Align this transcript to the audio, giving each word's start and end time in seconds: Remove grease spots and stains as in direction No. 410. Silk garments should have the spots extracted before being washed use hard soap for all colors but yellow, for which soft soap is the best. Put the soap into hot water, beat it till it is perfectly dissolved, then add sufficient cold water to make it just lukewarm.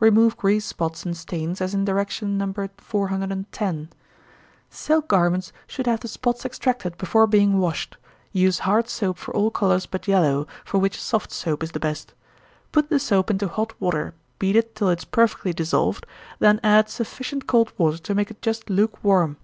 Remove 0.00 0.36
grease 0.36 0.66
spots 0.66 1.04
and 1.04 1.16
stains 1.16 1.60
as 1.60 1.72
in 1.72 1.84
direction 1.84 2.36
No. 2.36 2.52
410. 2.78 3.88
Silk 4.70 5.06
garments 5.06 5.52
should 5.68 5.86
have 5.86 6.00
the 6.00 6.08
spots 6.08 6.44
extracted 6.44 6.98
before 6.98 7.28
being 7.28 7.60
washed 7.60 7.96
use 8.32 8.58
hard 8.66 8.88
soap 8.88 9.18
for 9.18 9.32
all 9.36 9.52
colors 9.52 9.86
but 9.86 10.08
yellow, 10.08 10.48
for 10.64 10.78
which 10.78 11.00
soft 11.00 11.30
soap 11.30 11.62
is 11.62 11.70
the 11.70 11.78
best. 11.78 12.12
Put 12.72 12.88
the 12.90 12.98
soap 12.98 13.30
into 13.30 13.46
hot 13.46 13.72
water, 13.80 14.14
beat 14.40 14.56
it 14.56 14.74
till 14.74 14.88
it 14.90 14.98
is 14.98 15.04
perfectly 15.04 15.52
dissolved, 15.52 16.06
then 16.40 16.58
add 16.64 16.88
sufficient 16.88 17.46
cold 17.46 17.72
water 17.78 17.98
to 17.98 18.14
make 18.16 18.32
it 18.32 18.42
just 18.42 18.68
lukewarm. 18.68 19.36